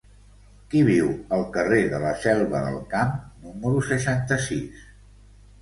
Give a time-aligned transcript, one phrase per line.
[0.71, 3.13] Qui viu al carrer de la Selva del Camp
[3.45, 4.83] número seixanta-sis?